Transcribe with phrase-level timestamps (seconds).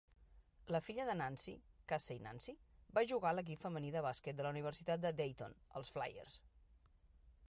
[0.75, 1.53] La filla de Nance,
[1.91, 2.55] Casey Nance,
[2.99, 6.41] va jugar a l'equip femení de bàsquet de la Universitat de Dayton, els Flyers.